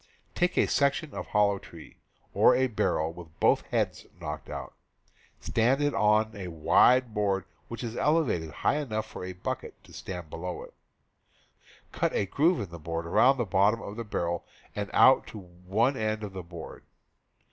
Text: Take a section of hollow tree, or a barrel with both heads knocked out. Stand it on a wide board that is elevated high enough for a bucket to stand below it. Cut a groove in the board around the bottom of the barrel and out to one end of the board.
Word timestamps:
Take 0.33 0.57
a 0.57 0.65
section 0.67 1.13
of 1.13 1.27
hollow 1.27 1.59
tree, 1.59 1.97
or 2.33 2.55
a 2.55 2.65
barrel 2.65 3.13
with 3.13 3.39
both 3.39 3.61
heads 3.67 4.07
knocked 4.19 4.49
out. 4.49 4.73
Stand 5.41 5.79
it 5.79 5.93
on 5.93 6.35
a 6.35 6.47
wide 6.47 7.13
board 7.13 7.45
that 7.69 7.83
is 7.83 7.95
elevated 7.95 8.49
high 8.49 8.77
enough 8.77 9.05
for 9.05 9.23
a 9.23 9.33
bucket 9.33 9.75
to 9.83 9.93
stand 9.93 10.27
below 10.31 10.63
it. 10.63 10.73
Cut 11.91 12.13
a 12.15 12.25
groove 12.25 12.61
in 12.61 12.71
the 12.71 12.79
board 12.79 13.05
around 13.05 13.37
the 13.37 13.45
bottom 13.45 13.79
of 13.83 13.95
the 13.95 14.03
barrel 14.03 14.43
and 14.75 14.89
out 14.91 15.27
to 15.27 15.37
one 15.37 15.95
end 15.95 16.23
of 16.23 16.33
the 16.33 16.41
board. 16.41 16.83